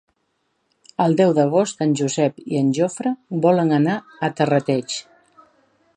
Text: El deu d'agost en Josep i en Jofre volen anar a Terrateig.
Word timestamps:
El 1.05 1.17
deu 1.19 1.33
d'agost 1.39 1.83
en 1.87 1.93
Josep 2.01 2.41
i 2.55 2.59
en 2.63 2.73
Jofre 2.79 3.13
volen 3.47 3.77
anar 3.81 4.01
a 4.29 4.35
Terrateig. 4.41 5.01